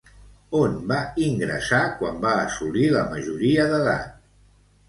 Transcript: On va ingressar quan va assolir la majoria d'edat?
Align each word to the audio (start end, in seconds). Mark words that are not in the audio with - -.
On 0.59 0.71
va 0.91 0.97
ingressar 1.25 1.83
quan 1.99 2.19
va 2.25 2.31
assolir 2.47 2.89
la 2.97 3.07
majoria 3.15 3.67
d'edat? 3.75 4.21